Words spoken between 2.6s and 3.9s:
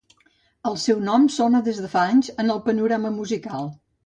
panorama musical